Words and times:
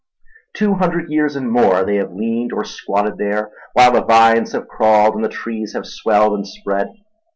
Two 0.55 0.73
hundred 0.73 1.11
years 1.11 1.35
and 1.35 1.51
more 1.51 1.85
they 1.85 1.97
have 1.97 2.11
leaned 2.11 2.53
or 2.53 2.65
squatted 2.65 3.19
there, 3.19 3.51
while 3.73 3.91
the 3.91 4.01
vines 4.01 4.51
have 4.53 4.67
crawled 4.67 5.13
and 5.13 5.23
the 5.23 5.29
trees 5.29 5.73
have 5.73 5.85
swelled 5.85 6.33
and 6.33 6.47
spread. 6.47 6.87